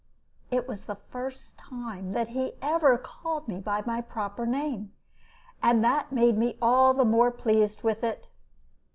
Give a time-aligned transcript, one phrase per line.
[0.49, 4.91] It was the first time he had ever called me by my proper name,
[5.61, 8.27] and that made me all the more pleased with it.